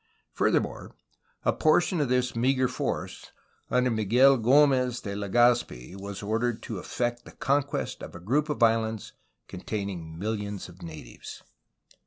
[0.33, 0.95] Furthermore,
[1.45, 3.31] a portion of this meagre force,
[3.69, 8.63] under Miguel G6mez de Legazpi, was ordered to effect the conquest of a group of
[8.63, 9.13] islands
[9.47, 11.43] containing mil lions of natives.